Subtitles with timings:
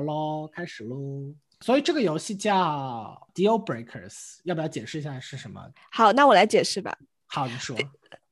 [0.00, 1.34] 好喽，开始喽。
[1.60, 5.60] 所以这个游戏叫 Deal Breakers，要不要解释一下是什么？
[5.92, 6.96] 好，那我来解释吧。
[7.26, 7.76] 好，你说。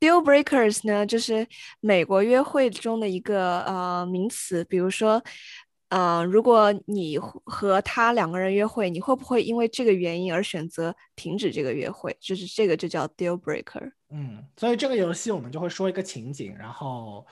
[0.01, 1.47] Deal Breakers 呢，就是
[1.81, 4.65] 美国约会中的一个呃名词。
[4.65, 5.23] 比如说，
[5.91, 12.17] 嗯，如果你和他两个人约会，你会不会因为这个原因而选择停止这个约会？
[12.19, 13.93] 就是这个就叫 Deal Breaker。
[14.09, 17.27] 嗯，所以这个游戏我们就会说一个情景，然后。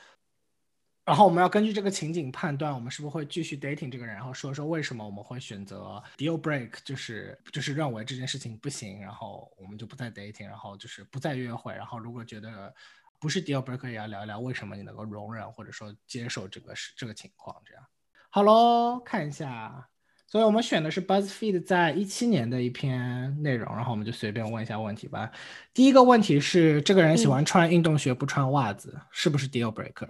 [1.06, 11.72] 然后我们要根据这个情景判断，我们是不是会继续 dating 这个人，然后说说为什么我们会选择 deal break，就是就是认为这件事情不行，然后我们就不再 dating，然后就是不再约会。
[11.72, 12.74] 然后如果觉得
[13.20, 17.56] 不是 deal break，也要聊一聊为什么你能够容忍或者说接受这个是这个情况。
[17.64, 17.84] 这样
[18.28, 19.88] 好喽，看一下，
[20.26, 25.30] 所以我们选的是 BuzzFeed 在一七年的一篇内容，然后我们就随便问一下问题吧。
[25.72, 30.08] 第一个问题是，这个人喜欢穿运动鞋不穿袜子，是不是 deal breaker？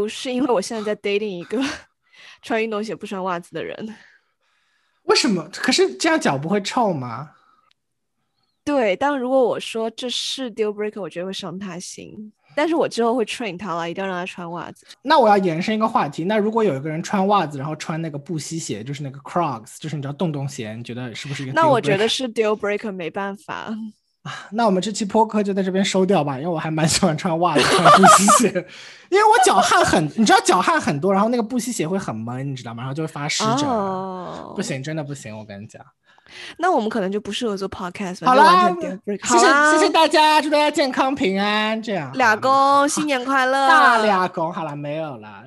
[0.00, 1.62] 不是因为我现在在 dating 一个
[2.40, 3.94] 穿运动鞋不穿袜子的人，
[5.02, 5.46] 为什么？
[5.52, 7.32] 可是这样脚不会臭吗？
[8.64, 12.32] 对，但如果我说这是 deal breaker，我觉得会伤他心。
[12.56, 14.86] 但是我之后会 train 他了，一定要让他穿袜子。
[15.02, 21.52] 那我要延伸一个话题，那如果有一个人穿袜子，然后穿那个布吸鞋，就是那个 Crocs，就是你知道洞洞鞋，你觉得是不是一个？
[21.52, 23.72] 那我觉得是 deal breaker，没办法。
[24.52, 28.48] 那我们这期播客就在这边收掉吧，因为我还蛮喜欢穿袜子、穿布吸鞋，
[29.08, 32.82] 因为我脚汗很，你知道脚汗很多，然后那个布吸鞋会很闷，你知道吗？
[32.82, 33.66] 然后就会发湿疹，
[34.54, 35.82] 不行，真的不行，我跟你讲。
[36.58, 38.24] 那我们可能就不适合做 podcast。
[38.24, 38.70] 好啦，
[39.06, 42.12] 谢谢谢谢大家，祝大家健康平安，这样。
[42.12, 45.44] 俩公新年快乐，大俩公，好了，没有了。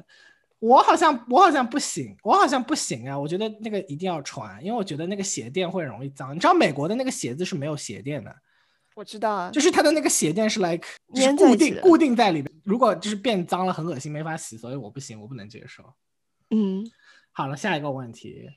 [0.59, 3.19] 我好像我好像不行，我好像不行啊！
[3.19, 6.33] 我觉得那个一定要穿，因为我觉得那个鞋垫会容易脏。
[6.33, 8.33] 你知道美国的那个鞋子是没有鞋垫的。
[8.95, 10.85] 我知道啊，就是它的那个鞋垫是 like
[11.37, 15.83] 固定固定在里面，如果就是变脏了很恶心，没法洗，所以我不行，我不能接受。
[16.51, 16.83] 嗯，
[17.31, 18.47] 好了，下一个问题，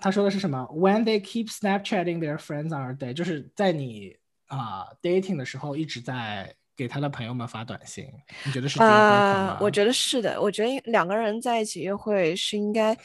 [0.00, 4.16] 他说的是什么？When they keep Snapchatting their friends on a day，就是在你
[4.46, 8.06] 啊 dating 的时候一直在给他的朋友们发短信，
[8.44, 9.58] 你觉得是啊？
[9.60, 12.96] 我觉得是的，我觉得两个人在一起约会是应该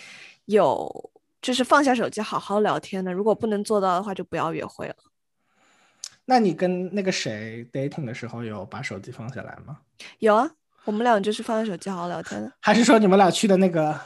[0.46, 1.12] 有
[1.42, 4.96] 就是放下手机好好聊天的，如果不能做到的话，就不要约会了。
[6.25, 9.78] 那你跟那个谁 dating 的时候有把手机放下来吗？
[10.19, 10.50] 有啊，
[10.85, 12.51] 我们俩就是放下手机好好聊天的。
[12.61, 14.00] 还是说你们俩去的那个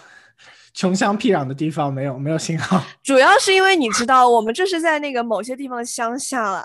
[0.74, 2.84] 穷乡僻壤的地方没有没有信号？
[3.04, 6.64] 主要是因为你知道，我们这是在那个某些地方的乡下了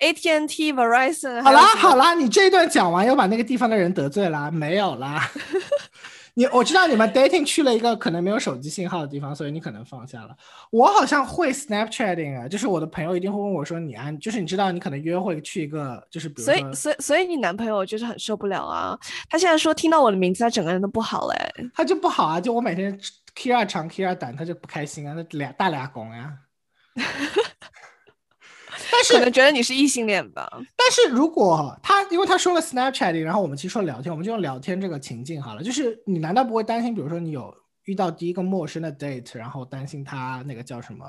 [0.00, 1.42] ，AT&T、Verizon。
[1.42, 5.30] 好啦好啦，你这一段讲完又把那个地方的人得罪啦，没有啦。
[6.38, 10.36] 你我知道你们 dating 去了一个可能没有手机信号的地方，所以你可能放下了。
[10.70, 18.96] 我好像会 Snapchatting 啊，就是我的朋友一定会问我说你安，就是你知道你可能约会去一个就是比如所以所以所以你男朋友就是很受不了啊，
[19.28, 22.96] 他现在说听到我的名字他整个人都不好嘞，他就不好啊，就我每天
[23.34, 26.34] Kira 长 Kira 短，他就不开心啊，那俩大俩拱呀。
[28.90, 30.48] 但是可能觉得你是异性恋吧。
[30.76, 35.62] 但是如果他，因为他说了 Snapchat，然后我们其实说聊天，我们就用聊天这个情境好了。
[35.62, 37.54] 就是你难道不会担心，比如说你有
[37.84, 41.04] 遇到第一个陌生的 date，然后担心他那个叫什么，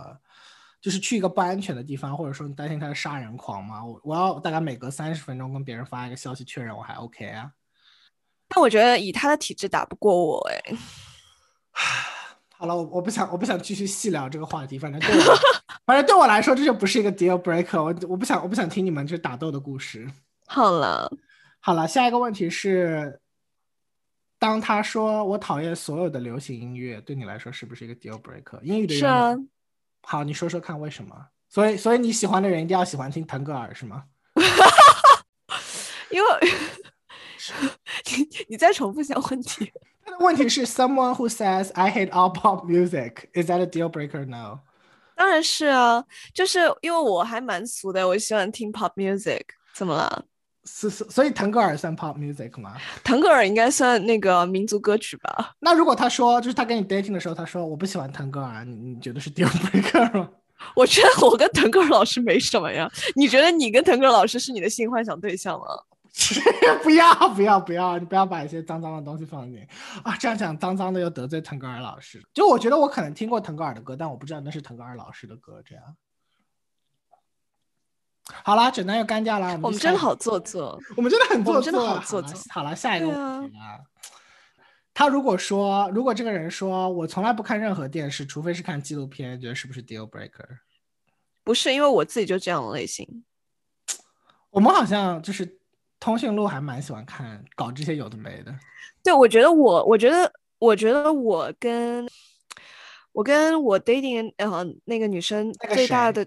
[0.82, 3.84] 就是去一个不安全的地方，或者说你担心他是杀人狂吗？
[3.86, 7.52] 我我要大概每隔三十分钟跟别人发一个消息确认，我还 OK 啊。
[8.48, 10.78] 但我觉得以他的体质打不过我哎。
[12.58, 15.36] 好了，我我不想我不想继续细聊这个话题，反正对我
[15.90, 20.08] 反正对我来说这就不是一个 deal breaker，我我不想我不想听你们这打斗的故事。
[20.46, 21.12] 好了
[21.60, 23.20] 好了，下一个问题是，
[24.38, 28.62] 当他说我讨厌所有的流行音乐，对你来说是不是一个 deal breaker？
[28.62, 29.36] 英语的是啊。
[30.04, 31.16] 好，你说说看为什么？
[31.50, 34.04] 所以所以你喜欢的人一定要喜欢听腾格尔是吗？
[36.12, 36.30] 因为
[38.16, 39.74] 你你再重复一下问题。
[40.22, 44.24] 问题是，someone who says I hate all pop music is that a deal breaker?
[44.24, 44.60] No，
[45.20, 46.02] 当然是啊，
[46.34, 49.42] 就是因为我还蛮俗的，我喜欢听 pop music。
[49.74, 50.24] 怎么了？
[50.64, 52.78] 是是，所以腾格尔算 pop music 吗？
[53.04, 55.52] 腾格尔应该算那个民族歌曲吧？
[55.60, 60.30] 那如果他说，就是他跟你 dating 的时候，他说我不喜欢腾格尔，你你觉得是 deal breaker 吗？
[60.74, 62.90] 我觉得我跟腾格尔老师没什么呀。
[63.18, 65.66] 你觉得你跟腾格尔老师是你的性幻想对象吗？
[66.84, 67.98] 不要不要不要！
[68.00, 69.66] 你不要把一些脏脏的东西放进
[70.04, 70.16] 啊！
[70.18, 72.22] 这样讲脏脏的又得罪腾格尔老师。
[72.34, 75.62] 就我觉得我可能听过腾格尔的歌，但我不知道那是腾格尔老师的歌。
[75.64, 75.84] 这样，
[78.44, 79.54] 好啦，枕单又干掉了。
[79.62, 82.40] 我们真的好做作，我们真的很做作，真的好做作。
[82.50, 83.16] 好了，下一个问
[83.50, 83.80] 题啊。
[84.94, 90.58] 他如果说，如果这个人说我从来不看任何电视，除非是看纪录片，觉得是不是 deal breaker？
[91.44, 93.24] 不是，因为我自己就这样的类型。
[94.50, 95.59] 我们好像就是。
[96.00, 98.56] 通讯录还蛮喜欢看，搞这些有的没的。
[99.04, 102.08] 对，我觉得我，我觉得，我觉得我跟
[103.12, 106.26] 我跟我 dating 呃那个女生最大的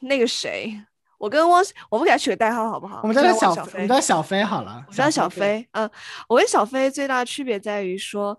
[0.00, 0.72] 那个谁，
[1.18, 3.00] 我跟汪，我们给她取个代号好不好？
[3.02, 4.84] 我们叫她小，小我们叫小飞好了。
[4.88, 5.90] 我叫小飞飞，嗯，
[6.28, 8.38] 我跟小飞最大的区别在于说，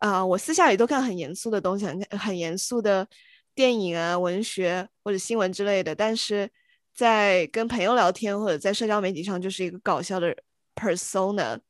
[0.00, 3.06] 啊、我私下里都看很严肃的东西，很很严肃的
[3.54, 6.48] 电影啊、文学或者新闻之类的，但是
[6.96, 10.36] 在跟朋友聊天或者在社交媒体上就是一个搞笑的
[10.74, 11.60] persona。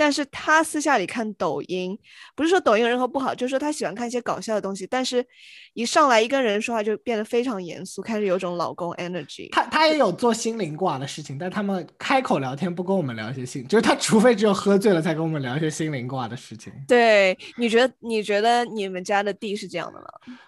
[0.00, 1.98] 但是他私下里看抖音，
[2.34, 5.22] 不是说抖音有任何不好，就是说他喜欢看一些搞笑的东西，但是
[5.74, 9.50] 一上来一跟人说话就变得非常严肃，开始有种老公 energy。
[9.52, 20.06] 他他也有做心灵挂的事情，但他们开口聊天不跟我们聊一些心，就是他除非只有喝醉了才跟我们聊一些心灵挂的事情对，你觉得你觉得你们家的地是这样的吗？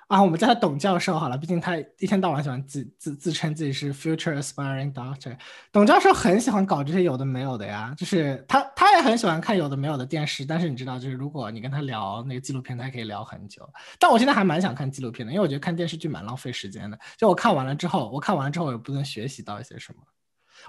[0.09, 0.23] 啊。
[0.23, 5.37] 我们叫他董教授好了，毕竟他一天到晚喜欢自自自称自己是 future aspiring doctor。
[5.71, 13.69] 董教授很喜欢搞这些有的没有的呀，就是他他也很喜欢看有的没有的电视，但是你知道，就是如果你跟他聊那个纪录片，他可以聊很久。
[13.99, 16.99] 但我现在还蛮想看纪录片的，因为我觉得看电视剧蛮浪费时间的。
[17.19, 19.99] 就我看完了之后，我看完了之后，我也不能学习到一些什么。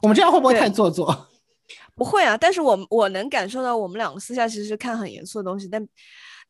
[0.02, 1.30] 我们这样会不会太做作？
[1.96, 5.88] 不会啊，但是我我能感受到我们两个私下其实是看很严肃的东西，但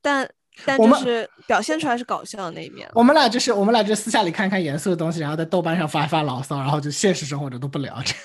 [0.02, 0.30] 但
[0.66, 2.90] 但就是表现出来是搞笑的那一面。
[2.94, 8.16] 我们俩就是我们俩就私下里看看严肃的东西，然后在豆瓣上发一发牢骚，然后就现实生活中都不聊，这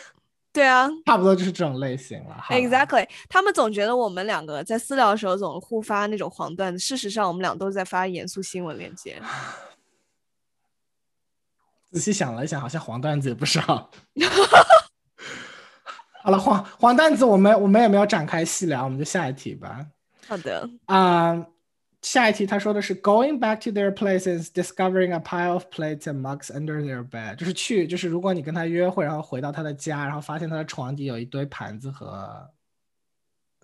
[0.58, 2.36] 对啊差不多就是这种类型了。
[2.50, 9.22] ，exactly，他们总觉得我们两个在私聊的时候总互发那种黄段子，事实上我们俩都是在发严肃新闻链接。
[11.92, 13.60] 仔细想了一想，好像黄段子也不少。
[16.24, 19.86] 好了，黄黄段子我们我们也没有展开细聊，我们就下一题吧。
[20.26, 21.46] 好的，啊、
[22.02, 32.48] 下一题他说的是 going back to their places, discovering a pile of plates and mugs under their bed，就是去，就是如果你跟他约会，然后回到他的家，然后发现他的床底有一堆盘子和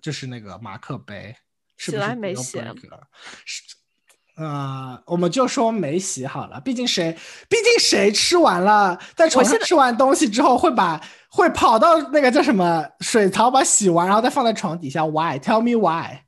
[0.02, 1.34] 就是那个马克杯，
[1.76, 2.58] 是不是没洗？
[3.44, 3.62] 是
[4.36, 7.16] 呃，我们就说没洗好了，毕竟谁，
[7.48, 11.00] 毕竟谁吃完了，在床上吃完东西之后，会把
[11.31, 15.06] 会跑到那个叫什么水槽把洗完，然后再放在床底下。
[15.06, 16.23] Why？Tell me why？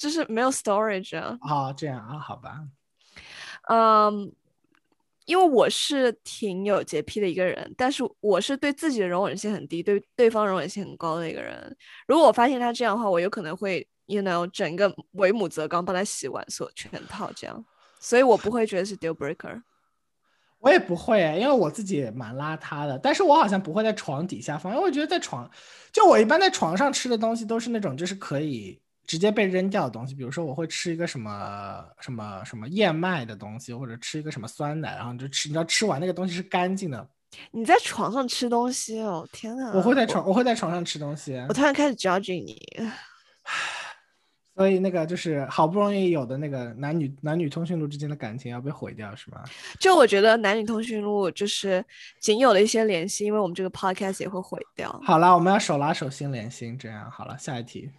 [0.00, 1.36] 就是没有 storage 啊。
[1.42, 2.62] 哦，这样啊，好吧。
[3.68, 4.32] 嗯，
[5.26, 11.76] 因为我是挺有洁癖的一个人，但是我是对自己的容忍性很低，对对方容忍性很高的一个人。
[12.08, 17.62] 如果我发现他这样的话，我有可能会，you know，整个为母则刚帮他洗完所全套这样，
[18.00, 19.62] 所以我不会觉得是 deal breaker。
[20.60, 25.50] 我也不会，因为我自己也蛮邋遢的，但是我好像不会在床底下放，因为我觉得在床，
[25.92, 28.80] 就我一般在床上吃的东西都是那种就是可以
[29.10, 37.08] 直接被扔掉的东西，比如说我会吃一个什么什么什么燕麦的东西，或者吃一个什么酸奶，然后你就吃，你知道吃完那个东西是干净的，
[37.50, 39.72] 你在床上吃东西哦，天呐！
[39.74, 42.56] 我会在床，我会在床上吃东西，我突然开始 judging 你。
[44.54, 49.42] 所以那个就是好不容易有的那个男女男女通讯录之间的感情要被毁掉是吗？
[49.80, 51.84] 就我觉得男女通讯录就是
[52.20, 55.00] 仅有的一些联系，因为我们这个 podcast 也会毁掉。
[55.02, 57.36] 好了，我们要手拉手心连心，这样好了。
[57.38, 57.90] 下一题，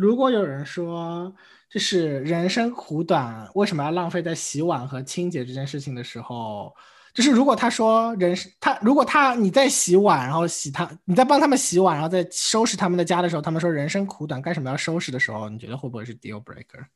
[0.00, 1.30] 如果有人说
[1.68, 6.74] 就是人生苦短，为什么要浪费在洗碗和清洁这件事情的时候，
[7.12, 16.86] 就是如果他说人生他如果他你在洗碗，然后洗他你在帮他们洗碗，然后在收拾他们的家的时候，他们说人生苦短，干什么要收拾的时候，你觉得会不会是 deal breaker？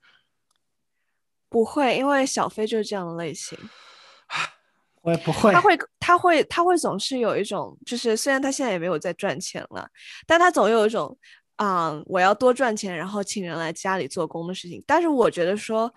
[1.50, 3.58] 不会，因为小飞就是这样的类型。
[5.02, 9.86] 我也不会，他会，他会，他会总是有一种，就是虽然他现在也没有在赚钱了，
[10.26, 11.14] 但他总有一种，
[11.56, 14.82] 啊、我要多赚钱，然后请人来家里做工的事情。
[14.86, 15.92] 但是我觉得说，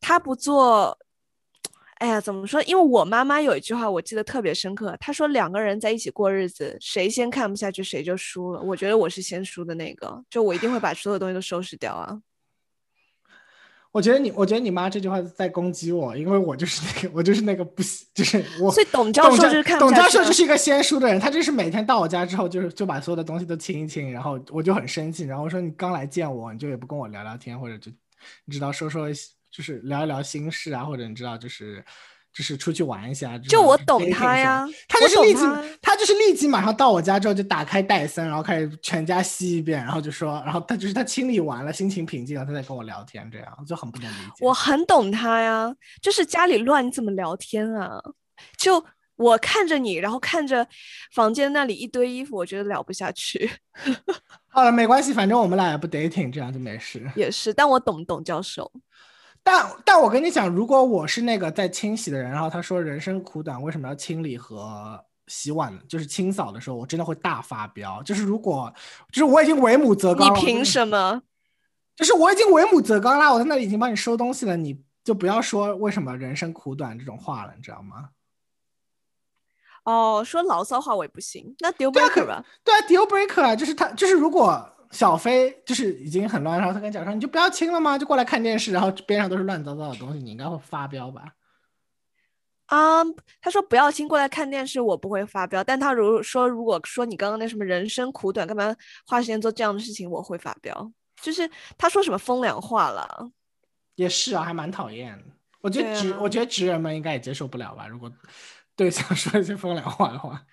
[0.00, 0.98] 他不做，
[1.96, 2.62] 哎呀，怎么说？
[2.64, 8.60] 因为我妈妈有一句话我记得特别深刻，她说两个人在一起过日子，谁先看不下去谁就输了。
[8.60, 12.20] 我觉得我是先输的那个，就我一定会把所有东西都收拾掉啊。
[13.96, 18.70] 我觉得你，我觉得你妈这句话在攻击我，因为我就是那个，我就是那个不喜，就是我。
[18.70, 27.90] 所以董教授就是看董教授就是一个先输的人，他就是每天到我家之后，就是就把所有的东西都清一清，然后我就很生气，然后我说你刚来见我，你就也不跟我聊聊天，或者就
[28.44, 29.08] 你知道说说
[29.50, 31.82] 就是聊一聊心事啊，或者你知道就是
[32.36, 33.38] 就是出去玩一下。
[33.38, 44.44] 就我懂他呀他就是立即他他就是立即马上到我家之后就打开戴森，然后开始全家吸一遍，然后就说，然后他就是他清理完了，心情平静了，他再跟我聊天，这样就很不能理解。
[44.44, 47.98] 我很懂他呀，就是家里乱，你怎么聊天啊？
[48.58, 48.84] 就
[49.16, 50.68] 我看着你，然后看着
[51.14, 53.50] 房间那里一堆衣服，我觉得聊不下去。
[54.48, 57.10] 好了，没关系，反正我们俩也不 dating，这样就没事。
[57.16, 58.70] 也是，但我懂董教授。
[59.46, 68.02] 但但我跟你讲，如果我是那个在清洗的人，然后他说人生苦短，为什么要清理和洗碗，就是清扫的时候，我真的会大发飙。
[68.02, 68.74] 就是如果
[69.12, 70.64] 就是我已经为母则刚了，你凭？
[70.64, 71.22] 什么？
[71.94, 78.08] 就是我已经为母则刚啦，我在那里已经帮你收东西了，你就不要说为什么人生苦短这种话了，你知道吗？
[79.84, 82.44] 哦，说牢骚话我也不行，那 deal breaker 吧。
[82.64, 87.98] 对啊，deal breaker 啊，就是他，就是如果小飞就是已经很乱，然后他跟你讲说你就不要亲了吗？
[87.98, 91.32] 就过来看电视，然后边上都是乱糟糟的东西，你应该会发飙吧？
[92.66, 93.04] 啊、
[93.40, 95.62] 他说不要亲过来看电视，我不会发飙。
[95.62, 98.74] 但他如说如果说你刚刚那什么人生苦短，干嘛
[99.06, 100.92] 花时间做这样的事情，我会发飙。
[101.22, 103.30] 就是他说什么风凉话了，
[103.94, 105.24] 也是啊，还蛮讨厌的。
[105.60, 107.86] 我觉得对直，啊我觉得直人们应该也接受不了吧？
[107.86, 108.10] 如果
[108.74, 110.44] 对象说一些风凉话的话，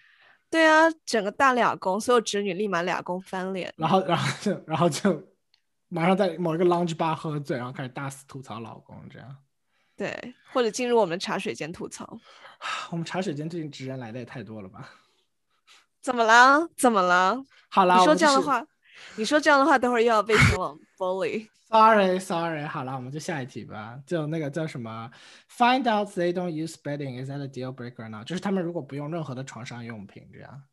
[0.53, 3.73] 对啊，整个大俩公，所有侄女立马俩公翻脸。
[3.75, 5.27] 然后，然后就，然后就
[5.89, 9.35] 马上在某一个 lounge bar 喝醉，然后开始大肆吐槽老公，这样。
[9.97, 12.19] 对，或者进入我们茶水间吐槽，
[12.91, 14.91] 我们茶水间最近直人来的也太多了吧？
[16.01, 16.69] 怎么了？
[16.77, 17.43] 怎么了？
[17.69, 18.63] 好了，你说这样的话，
[19.15, 21.47] 你说这样的话，等会儿又要被前往 bully。
[21.69, 23.99] Sorry, sorry，好了，我们就下一题吧。
[24.05, 25.09] 就那个叫什么
[25.49, 28.23] ，Find out they don't use bedding is that a deal breaker now？
[28.23, 30.63] 就是他们如果不用任何的床上用品，这样，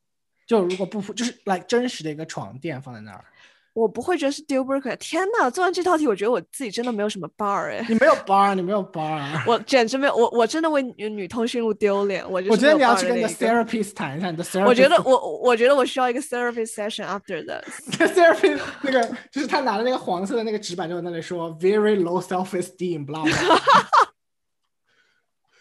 [0.47, 3.25] 就如果不就是 like 真实的一个床垫放在那儿，
[3.73, 4.97] 我不会觉得是 deal breaker。
[4.97, 9.43] 天呐，做完这套题，我觉得我自己真的没有什么 bar 哎，你没有 bar，你没有 bar。
[9.47, 12.25] 我简直没有，我我真的为女女通讯录丢脸。
[12.25, 14.67] 我我觉得你要去跟个 therapist 谈一下，你的 therapist。
[14.67, 17.89] 我觉得我我觉得我需要一个 therapy session after this。
[18.17, 23.61] therapist 那个就是他拿的那个黄色的那个纸板，就在那里说 very low self esteem，blah blah。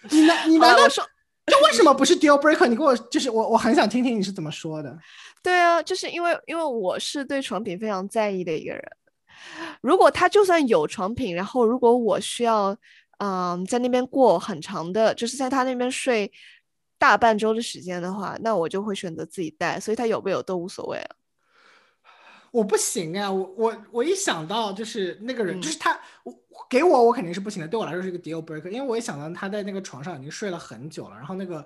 [0.09, 1.03] 你难你难道说
[1.49, 2.67] 这为什么不是 deal breaker？
[2.67, 4.97] 你给我就是我我很想听听你是怎么说的。
[5.41, 8.83] 对啊，就是因为因为我是对床品非常在意的一个人。
[9.81, 12.75] 如果他就算有床品，然后如果我需要
[13.19, 16.31] 嗯在那边过很长的，就是在他那边睡
[16.97, 21.15] 大半周的时间的话，那我就会选择自己带，所以他有没有都无所谓啊。
[22.51, 26.33] 我不行啊，我我我一想到就是那个人，嗯就是他，我
[26.69, 31.65] 给我我肯定是不行的，对我来说是一个 deal breaker，因为我一想到他在那个床上已经睡了很久了，然后那个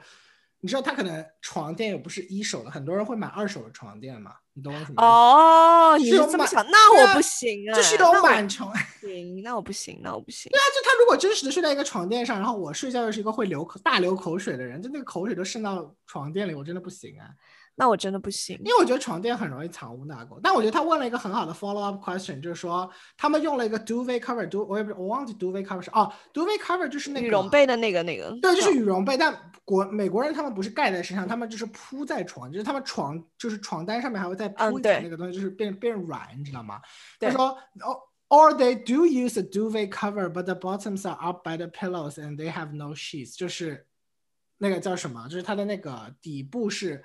[0.60, 5.02] 你知道他可能床垫也不是一手的，很多人会买二手的床垫嘛，你懂我什么意思？
[5.04, 8.72] 哦，你是有想，那我不行啊，就是有那我满床，
[9.02, 10.50] 不 行，那我不行，那我不行。
[10.52, 17.28] 对啊就他如果真实的睡在一个床垫上，然后我睡觉又是一个会流口大流口水的人，就那个口水都渗到床垫里，我真的不行啊。
[17.76, 18.66] 那我真的不行因。
[18.66, 36.80] 为我觉得床垫很容易藏污纳垢，但我觉得他问了一个很好的 follow up question，就是说他们用了一个 duvet cover，du 我也不我忘记 duvet cover 是哦，duvet cover 就是那个羽绒被的那个那个，对，就是羽绒被，但国美国人他们不是盖在身上，他们就是铺在床，就是他们床就是床单上面还会再铺一层那个东西，就是变变软，你知道吗？
[37.20, 37.50] 他说
[37.82, 37.98] 哦。
[38.30, 42.36] Or they do use a duvet cover, but the bottoms are up by the pillows and
[42.36, 43.38] they have no sheets。
[43.38, 43.86] 就是
[44.58, 45.28] 那个叫什么？
[45.28, 47.04] 就是它的那个底部是，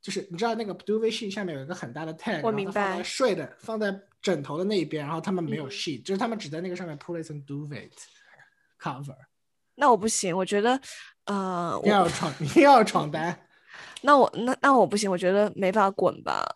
[0.00, 7.90] 就是你知道那个 duvet sheet 下面有一个很大的 tag，我明白睡的放在枕头的那一边，然后他们没有嗯 sheet，、就是他们只在那个上面铺了一层 duvet
[8.80, 9.16] cover。
[9.74, 10.80] 那我不行，我觉得，
[11.24, 13.46] 呃，一定要床，一定要有床单。
[14.02, 16.46] 那我那那我不行，我觉得没法滚吧。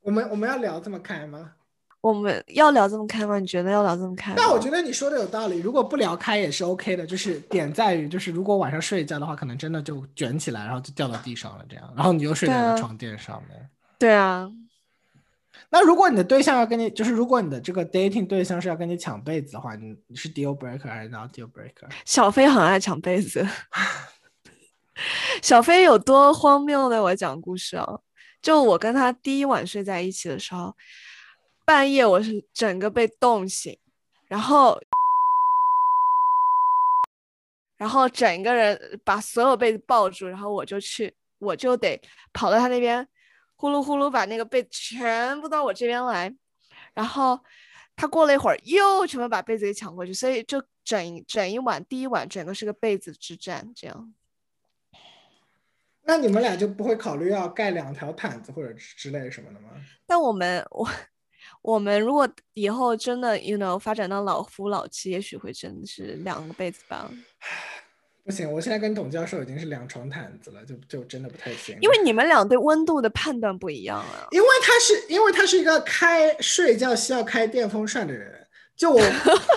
[0.00, 1.54] 我们我们要聊这么开吗？
[2.00, 3.38] 我们要聊这么开吗？
[3.38, 4.36] 你觉得要聊这么开吗？
[4.38, 13.68] 但我觉得你说的有道理，如果不聊开也是 OK 的，就是点在于，就是如果晚上睡一觉的话，可能真的就卷起来，然后就掉到地上了，这样，然后你又睡在了床垫上面。
[13.98, 14.50] 对啊，
[15.68, 21.86] 那如果你的对象要跟你，就是如果你的这个 dating 对象是要跟你抢被子的话，你你是 deal breaker 还是 not deal breaker？
[22.06, 23.46] 小飞很爱抢被子。
[25.42, 27.02] 小飞有多荒谬的？
[27.02, 28.00] 我讲故事啊，
[28.40, 30.74] 就我跟他第一晚睡在一起的时候，
[31.70, 33.78] 半夜我是整个被冻醒，
[34.26, 34.76] 然后，
[37.76, 43.06] 然后整个人把所有被子抱住，然后我就去，我就得跑到他那边，
[43.54, 46.34] 呼噜呼噜把那个被子全部到我这边来，
[46.92, 47.38] 然后
[47.94, 54.12] 他过了一会儿又全部把被子给抢过去，所以就整整一晚，第一晚整个是个被子之战，这样。
[56.02, 59.68] 那你们俩就不会考虑要盖两条毯子或者之类什么的吗？
[60.04, 60.90] 但我们我
[61.62, 67.10] 我们如果以后真的，you know，发展到老夫老妻，也许会真的是两个被子吧。
[68.22, 71.76] 不行，我现在跟董教授已经是两床毯子了，就就真的不太行。
[71.80, 74.28] 因为你们俩对温度的判断不一样啊。
[74.30, 79.02] 因为他是因为他是一个开睡觉需要开电风扇的人，就我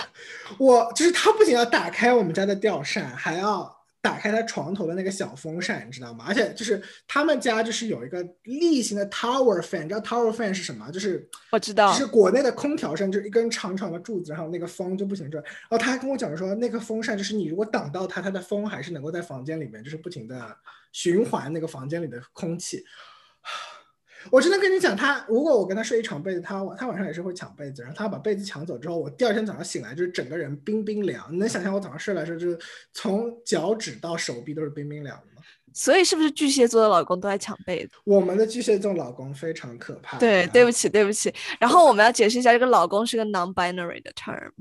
[0.58, 3.73] 我就是他不仅要打开我们家的吊扇，还要
[4.04, 6.26] 打开他床头的那个小风扇，你知道吗？
[6.28, 10.90] 而且就是他们家就是有一个例行的 tower fan，你知道 tower fan 是什么？
[10.92, 15.42] 就是我知道就是国内的空调扇，就是一根长长的柱子，然后那个风就不停转。
[15.42, 20.54] 然后他还跟我讲说，那个风扇就是你如果挡到它，它的风还是能够在房间里面就是不停的
[20.92, 22.84] 循环那个房间里的空气。
[24.30, 31.26] 我真的跟你讲，他如果我跟他睡一床被子，他他晚上也是会抢被子，然后他把被子抢走之后，我第二天早上醒来就是整个人冰冰凉。
[31.30, 32.58] 你能想象我早上睡来的时候，就是
[32.92, 35.42] 从脚趾到手臂都是冰冰凉的吗？
[35.72, 37.92] 所以是不是巨蟹座的老公都爱抢被子？
[38.04, 40.18] 我们的巨蟹座老公非常可怕。
[40.18, 41.34] 对，对不起，对不起。
[41.58, 44.52] 然后我们要解释一下，这个老公是个 non-binary 的 term。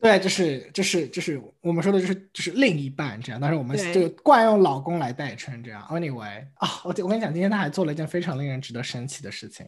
[0.00, 5.82] 对，就是就是就是我们说的就是就是另一半这样，但是我们就惯用老公来代称这样。
[5.90, 9.66] Anyway 啊，我我跟你讲，今天他还做了一件非常令人值得生气的事情。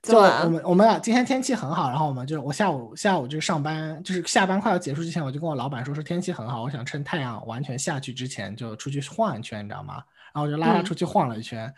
[0.00, 9.94] 就我们我们俩今天天气很好，然后我们就我下午下午就上班，就是下班快要结束之前，我就跟我老板说说天气很好，我想趁太阳完全下去之前就出去晃一圈，你知道吗？
[10.34, 11.72] 然后我就拉他出去晃了一圈。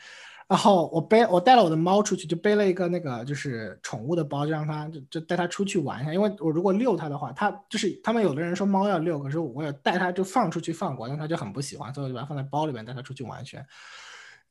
[0.49, 6.15] 然后我背我带了我的猫出去，就背了一个那个就是宠物的包，就让它就就带它出去玩一下。
[6.15, 13.67] 因为我如果遛它的话，它就是他们有的人说猫要遛，可是我有带它就放出去放过，但它就很不喜欢，所以我就把它放在包里面带它出去玩一圈。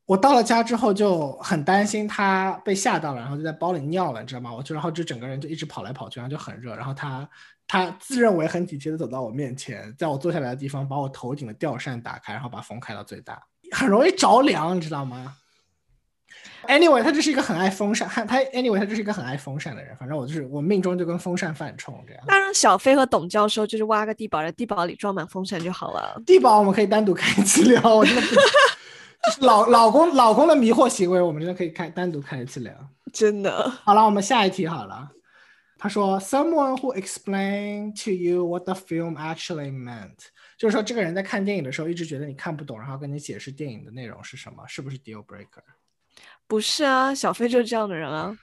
[0.06, 4.54] 我到了家之后就很担心它被吓到了，然后就在包里尿了，你知道吗？
[4.54, 6.76] 我就然后就整个人就一直跑来跑去，然后就很热。
[6.76, 7.28] 然后它
[7.68, 15.38] 它自认为很体贴的走到我面前，在我坐下来的地方把我头顶的吊扇打开，然后把风开到最大，很容易着凉，你知道吗
[16.68, 19.96] ？Anyway，他就是一个很爱风扇，他 Anyway，他就是一个很爱风扇的人。
[19.98, 22.24] 反正我就是我命中就跟风扇犯冲这样。
[22.28, 26.22] 那让小飞和董教授就是挖个地堡，在地堡里装满风扇就好了。
[26.26, 32.74] 地堡我们可以单独开一次聊，我真的不， 老老公老公的迷惑行为，我们真的可以开单独开一次聊。
[33.14, 33.70] 真的。
[33.84, 35.10] 好了，我们下一题好了。
[35.78, 40.16] 他说，Someone who explained to you what the film actually meant，
[40.58, 45.62] 就是说这个人在看电影的时候一直觉得你看不懂，然后跟你解释电影的内容是什么，是不是 deal breaker？
[46.48, 48.38] 不是啊，小飞就是这样的人啊。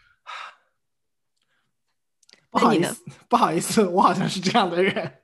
[2.50, 5.18] 不好意思，不好意思，我好像是这样的人。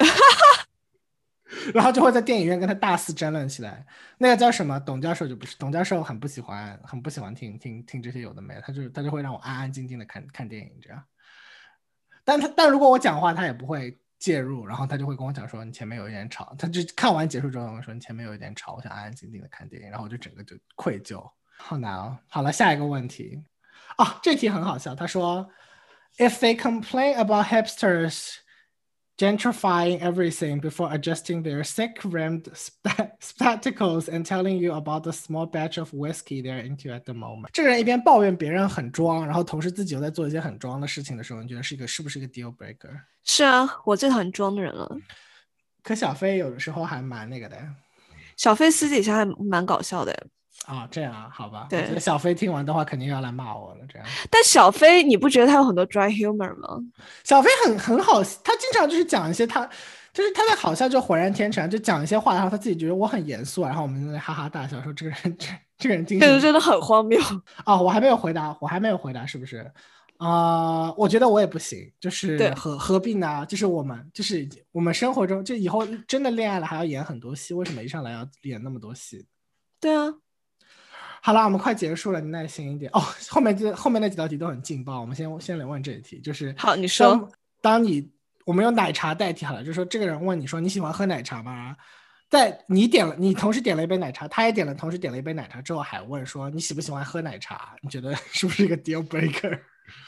[1.74, 3.84] 然后就会在电影院跟他大肆争论起来。
[4.16, 4.78] 那个叫什么？
[4.80, 11.04] 董教授就不是，董教授很不喜欢，很不喜欢听听听这些有的没的，他就他就会让我安安静静的看看电影这样。
[12.24, 21.30] 但他但如果我讲话，他也不会介入，然后他就会跟我讲说你前面有一点吵，他就看完结束之后跟我说你前面有一点吵，我想安安静静的看电影，然后我就整个就愧疚。
[21.58, 22.16] 好难哦！
[22.28, 23.42] 好了，下一个问题
[23.96, 24.94] 啊，这题很好笑。
[24.94, 25.50] 他说
[26.16, 28.36] ：“If they complain about hipsters
[29.18, 32.44] gentrifying everything before adjusting their thick-rimmed
[33.20, 42.28] spectacles and telling you about the small batch of whiskey they're into at the moment。”这个人一边抱怨别人很装，然后同时自己又在做一些很装的事情的时候，你觉得是一个是不是一个
[42.28, 43.00] deal breaker？
[43.24, 44.96] 是啊，我最讨厌装的人了。
[45.82, 47.58] 可小飞有的时候还蛮那个的。
[48.36, 50.28] 小飞私底下还蛮搞笑的。
[50.66, 51.66] 啊，这样啊，好吧。
[51.70, 53.80] 对，小飞听完的话肯定要来骂我了。
[53.88, 56.78] 这样，但小飞，你不觉得他有很多 dry humor 吗？
[57.24, 59.64] 小飞很很好，他经常就是讲一些他，
[60.12, 65.46] 就是他在好笑就浑然天成，就讲一些话，然后他自己觉得我很严肃，然后我们在那哈哈大笑，说这个人 这
[65.78, 67.18] 这个人精神真的很荒谬。
[67.64, 69.70] 啊， 我还没有回答，我还没有回答，是不是？
[70.18, 73.46] 啊，我觉得我也不行，就是何何必呢？
[73.48, 79.24] 就是我们就是我们生活中就以后真的恋爱了还要演很多戏，为什么一上来要演那么多戏？
[79.80, 80.12] 对啊。
[81.22, 83.00] 好了，我们快结束了，你耐心一点哦。
[83.28, 87.28] 后面这后面那几道题都很劲爆，我们先先来问这一题，就是好，你说，
[87.60, 88.10] 当你
[88.44, 91.76] 我们用奶茶代替好了，就是说这个人问你说你喜欢喝奶茶吗？
[92.30, 97.74] 在你点了，你同时点了一杯奶茶，他也点了，同时点了一杯奶茶之后，还问说你喜不喜欢喝奶茶？
[97.80, 99.58] 你觉得是不是一个 deal breaker？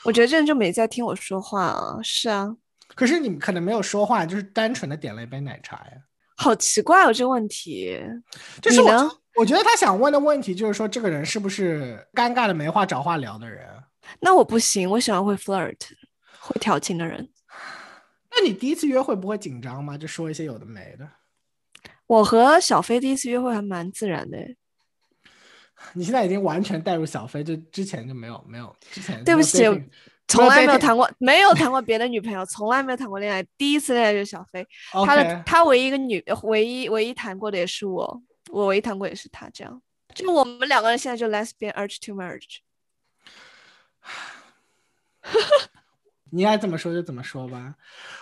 [0.04, 1.98] 我觉得这人就没在听我说话啊。
[2.02, 2.54] 是啊，
[2.94, 5.92] 可是你可能没有说话，就是单纯的点了一杯奶茶呀。
[6.40, 8.00] 好奇怪哦，这个问题。
[8.62, 9.20] 就是我。
[9.36, 13.64] 我觉得他想问的问题就是说，这个人是不是尴尬的没话找话聊的人？
[14.18, 15.78] 那我不行，我喜欢会 flirt、
[16.40, 17.30] 会调情的人。
[18.32, 19.96] 那你第一次约会不会紧张吗？
[19.96, 21.08] 就说一些有的没的。
[22.06, 24.36] 我和小飞第一次约会还蛮自然的。
[25.94, 29.22] 你现在已经完全带入小飞，就之前就没有没有之前。
[29.24, 29.62] 对不起，
[30.30, 34.66] 从来没有谈过， 没有 谈过别的女朋友，从来没有谈过恋爱，第一次恋爱就是小飞。
[35.04, 38.22] 他的他唯一一个女，唯一唯一谈过的也是我。
[38.50, 39.80] 我唯一谈过也是他这样，
[40.14, 42.58] 就我们两个人现在就 lesbian urge to merge。
[46.30, 47.74] 你爱怎么说就怎么说吧，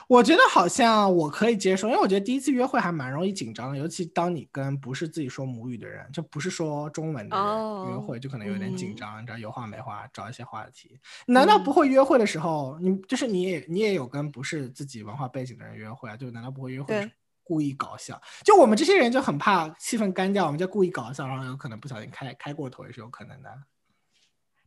[0.06, 10.98] 我觉得好像我可以接受，因为我觉得第一次约会还蛮容易紧张的，尤其当你跟不是自己说母语的人，就不是说中文的人约会，就可能有点紧张，你知道有话没话，找一些话题。
[11.26, 16.16] 难道不会约会的时候，你就是你也你也有跟不是自己文化背景的人约会啊？
[16.16, 17.10] 就难道不会约会？
[17.44, 23.50] 故意搞笑，就我们这些人就很怕气氛干掉，我们就故意搞笑，然后有可能不小心开开过头也是有可能的。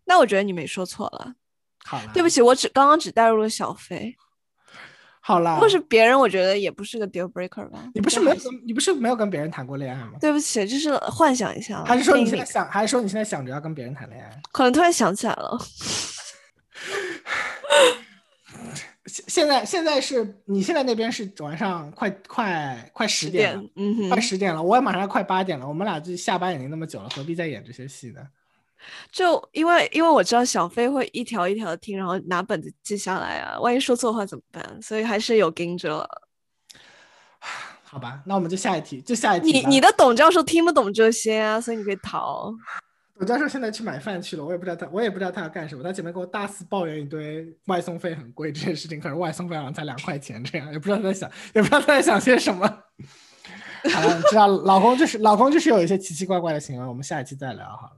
[0.06, 1.36] 那我觉得你没说错了。
[1.86, 4.16] 好了，对不起，我只刚刚只带入了小飞。
[5.24, 7.88] 好啦，如果是别人，我觉得也不是个 deal breaker 吧。
[7.94, 10.14] 你不是没有跟你不是没有跟别人谈过恋爱吗？
[10.20, 11.84] 对不起，就是幻想一下。
[11.84, 14.42] 还是说你现在想，还是说你现在想着要跟别人谈恋爱？
[14.52, 15.60] 可能突然想起来了，
[19.06, 28.22] 现现在现在是你现在那边是晚上快快快十点了，嗯哼，快十点了，我也马上要快八点了，我们俩就下班已经那么久了，何必再演这些戏呢？
[29.12, 34.82] 就因为因为我知道小飞会一条一条的听，然后拿本子记下来啊，万一说错话怎么办？
[34.82, 36.08] 所以还是有盯着了。
[37.84, 39.52] 好吧，那我们就下一题，就下一题。
[39.52, 42.54] 你你的董教授听不懂这些啊，所以你可以逃。
[43.18, 45.84] 董教授现在去买饭去了，我也不知道他，我也不知道他要干什么。
[45.84, 52.66] 他前面给我大肆抱怨一堆外送费很贵这件事情，可是外送费好像才两块钱，这样也不知道他在想，也不知道他在想些什么。
[53.94, 57.98] 好了，你知道老公就是老公就是有一些奇奇怪怪的行为，我们下一期再聊好了。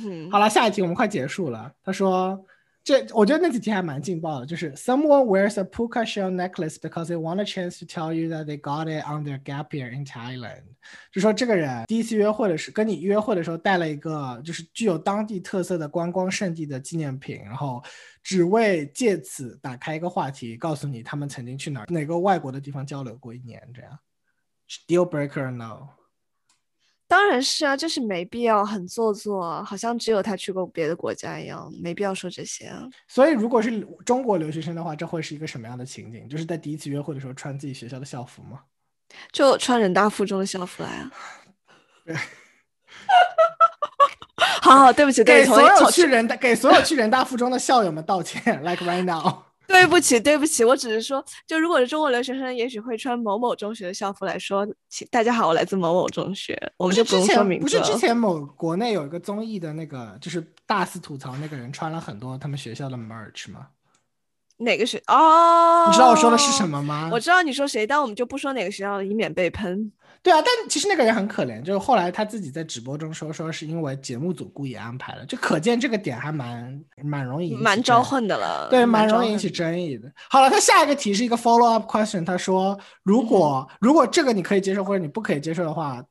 [0.00, 1.72] 哼，好了，下一题我们快结束了。
[1.84, 2.44] 他说，
[2.82, 8.44] 这我觉得那几题还蛮劲爆的，就是 someone wears a puka shell necklace because they want a chance to tell you that
[8.46, 10.62] they got it on their gap year in Thailand。
[11.12, 17.82] 就说这个人第一次约会的时跟你约会的时候带了一个就是具有当地特色的观光胜地的纪念品，然后
[18.22, 23.98] 只为借此打开一个话题，告诉你他们曾经去哪儿哪个外国的地方交流过一年，这样。
[24.88, 25.88] Deal breaker no。
[27.08, 32.82] 当然是啊，就是没必要很做作啊，好像只有他去过别的国家一样，没必要说这些啊。
[33.06, 36.28] 所以，如果是中国留学生的话，这会是一个什么样的情景？
[36.28, 38.60] 就是在第一次约会的时候穿自己学校的校服吗？
[39.30, 41.12] 就穿人大附中的校服来啊。
[44.62, 49.45] 好好，对不起，对不起，给所有去人大给所有去人大附中的校友们道歉， like right now。
[49.68, 57.80] 对不起，对不起，我只是说，就如果是中国留学生，也许会穿某某中学的校服来说，请大家好，我来自某某中学，我们就不用说名字不是。
[57.80, 63.68] 之前某国内有一个综艺的那个，就是大肆吐槽那个人穿了很多他们学校的 merch 吗？
[64.58, 65.86] 哪个学哦？
[65.88, 66.66] 你知道我说的是什？
[66.68, 67.10] 么吗？
[67.12, 69.92] 我知道你说谁，但我们就不说哪个学校了，以免被喷。
[70.22, 80.10] 对啊，但其实那个人很可怜，就是后来他自己在直播中说，说是因为节目组故意安排的，就可见这个点还蛮蛮容易蛮招恨的了，对，蛮容易引起争议的。
[80.28, 86.02] 好了，他下一个题是一个 follow up question，他说，如果、如果这个你可以接受或者你不可以接受的话，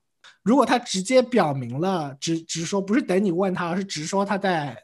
[0.44, 4.78] 如果他直接表明了，直直说不是等你问他，而是直说他在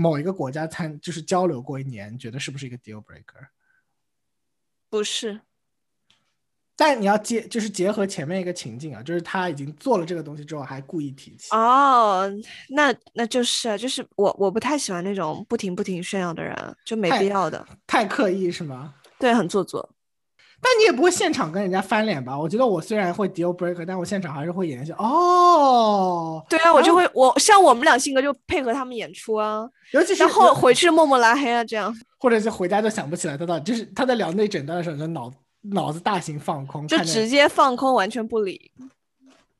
[0.00, 3.48] 某一个国家参就是交流过一年，你觉得是不是一个 deal breaker？
[4.88, 5.42] 不是，
[6.74, 11.54] 但你要结就是结合前面一个情境啊，就是他已经做了这个东西之后还故意提起。
[11.54, 12.28] 哦，
[12.70, 18.94] 那那就是啊，就是我我不太喜欢那种不停不停炫耀的人，就没必要的，太刻意是吗？
[19.18, 19.94] 对，很做作。
[20.62, 22.38] 但你也不会现场跟人家翻脸吧？
[22.38, 24.94] 我觉得我虽然会 deal breaker，但我现场还是会演一下。
[24.98, 38.70] 哦，对啊，我就会我像我们俩性格就配合他们演出啊，尤其是然后回去默默拉黑啊，这样或者是回家就想不起来他到底就是他在聊那整段的时候，就脑脑子大型放空，就直接放空，完全不理。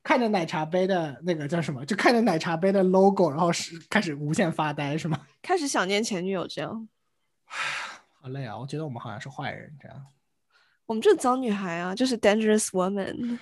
[0.03, 5.19] 看着奶茶杯的那个叫什么，就看着奶茶杯的 logo，然后是开始无限发呆，是吗？
[5.43, 6.89] 开始想念前女友，这样
[8.23, 8.57] 好累啊！
[8.59, 9.97] 我觉得我们好像是坏人这样。
[10.90, 13.38] 我们就是脏女孩啊，就是 dangerous woman。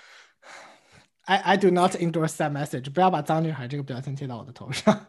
[1.22, 5.06] I I do not endorse that message，不要把脏女孩这个标签贴到我的头上。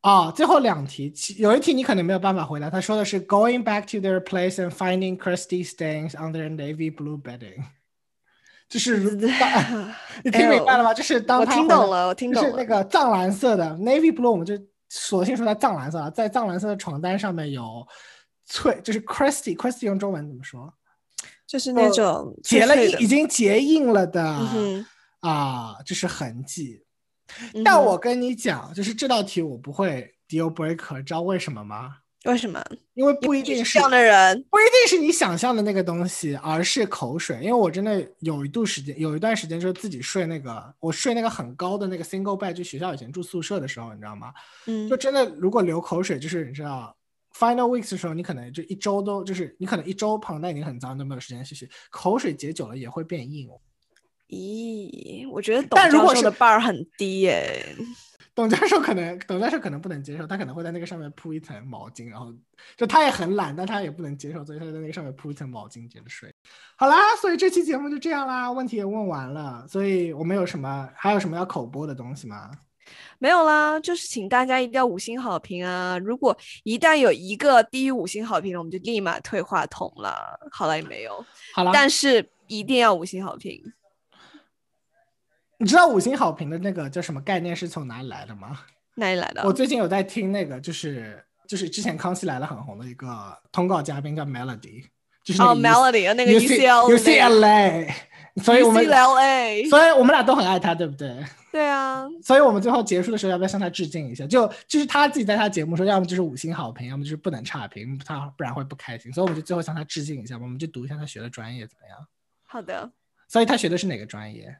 [0.00, 2.70] 啊、最后两题，其有一题你可能没有办法回答。
[2.70, 7.62] 他说的是 going back to their place and finding crusty stains on their navy blue bedding，
[8.66, 10.94] 就是如你听明白了吗？
[10.94, 12.64] 就是当我听懂了，我听懂就是那。
[12.64, 17.86] 个藏蓝色的 navy blue，我们就索性说它藏蓝色啊，在藏蓝色的床单上面有
[18.46, 20.72] 脆，就是 crusty，crusty 用中文怎么说？
[21.46, 24.22] 就是那种结了印，已经结印了的
[24.54, 24.86] 嗯
[25.20, 26.82] 啊，就是痕迹。
[27.64, 31.98] 但我跟你讲，就是这道题我不会 deal breaker，知道为什么吗？
[32.24, 32.60] 为什么
[32.94, 34.44] 因为不一定是这样的人？
[34.50, 37.38] 不一定是你想象的那个东西，而是口水。
[37.40, 44.32] 因为我真的有一度时间，有一段时间就是自己睡那个，我睡那个很高的那个 single bed，就学校以前住宿舍的时候，你知道吗？
[44.66, 46.96] 嗯就真的如果流口水，就是你知道
[47.38, 53.48] final weeks 的时候，你可能就一周都就是你可能一周旁袋已经很脏，都没有时间休息，口水结久了也会变硬。
[54.28, 57.64] 咦，我觉得董但如果是教授的 bar 很低耶。
[58.34, 62.30] 董教授可能，董教授可能不能接受，他可能会在那个上面铺一层毛巾，然后
[62.76, 66.30] 就他也很懒，但他也不能接受，所以他就在那个上面铺一层毛巾接着睡。
[66.76, 72.50] 好啦，所以这期节目就这样啦，问题也问完了，所以我们有什么还有什么要口播的东西吗？
[73.18, 75.98] 没有啦，就是请大家一定要五星好评啊！
[75.98, 80.38] 如果一旦有一个低于五星好评的，我们就立马退话筒了。
[80.50, 83.60] 好了，也没有，好了，但是一定要五星好评。
[85.58, 88.60] 你知道五星好评的那个叫什么概念是从哪里来的吗？
[88.96, 89.42] 哪里来的？
[89.44, 93.08] 我最近有在听那个，就是就是之前康熙来了很红的一个
[93.50, 94.84] 通告嘉宾叫 Melody，
[95.24, 97.92] 就是 Melody 那个 UC UCL UCLA，
[98.42, 101.08] 所以我们 UCLA，所以我们俩都很爱他，对不对？
[101.56, 104.26] 对啊，所以我们最后结束的时候要不要向他致敬一下？
[104.26, 109.10] 就就是他自己在他节目说，要么就是五星好评，要么就是不能差评，他不然会不开心。
[109.10, 112.06] 所以我们就最后向他致敬一下吧，我们就读一下他学的专业怎么样？
[112.44, 112.92] 好的，
[113.26, 114.54] 所以他学的是哪个专业？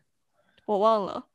[0.64, 1.26] 我忘了。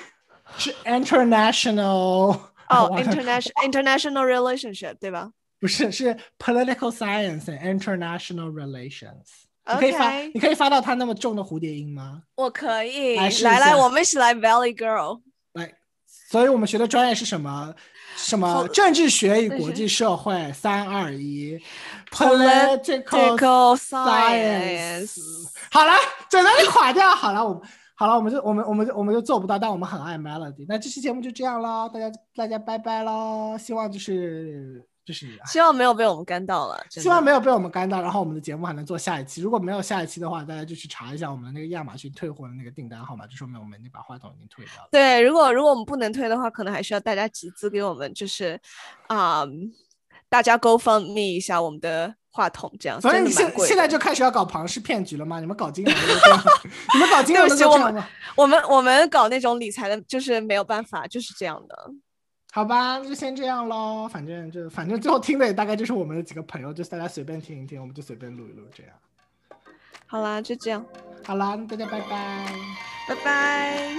[0.58, 5.32] 是 international 哦，international international relationship 对吧？
[5.58, 9.46] 不是是 political science and international relations。
[9.72, 12.22] 你可以发你可以发到他那么重的蝴蝶音吗？
[12.36, 15.20] 我可以，来来来，我们一起来 Valley Girl。
[15.54, 15.72] 来，
[16.30, 17.74] 所以我们学的专业是什么？
[18.16, 20.50] 什么政治学与国际社会？
[20.54, 21.60] 三二一
[22.10, 25.18] Political，political science。
[25.70, 25.92] 好了，
[26.30, 27.14] 整个就垮掉。
[27.14, 27.62] 好了，我们
[27.94, 30.64] 好了，我们就我们我们就我们就做不到，但我们很爱 Melody。
[30.66, 33.54] 那这期节目就这样喽，大家大家拜拜喽。
[33.58, 35.40] 希望就是就是。
[35.46, 39.40] 希望没有被我们干到了，希望没有被我们干到，然后我们的节目还能做下一期。
[39.40, 44.88] 如果没有下一期的话，大家就去查一下我们的那个亚马逊退货的那个订单号码，就说明我们已经把话筒已经退掉了。
[44.90, 48.60] 对，如果如果我们不能退的话，可能还需要大家集资给我们，就是
[49.06, 49.44] 啊、
[50.28, 53.76] 大家 GoFundMe 一下我们的话筒，这样所以你现现。
[53.76, 55.38] 在就开始要搞庞氏骗局了吗？
[55.40, 56.42] 你们搞金 融的都这样，
[56.94, 58.08] 你们搞金融的我们这样吗？
[58.34, 61.76] 我们我们搞那种理财的，就是没有办法，就是这样的。
[62.56, 68.92] 好吧，就先这样喽，反正就反正最后听的也大概就是我们的几个朋友，就大家随便听一听，我们就随便录一录这样。
[70.06, 70.82] 好啦，就这样。
[71.26, 72.48] 好啦，大家拜拜
[73.08, 73.90] 拜拜。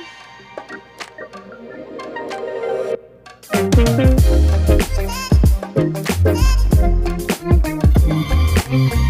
[8.72, 9.07] 嗯。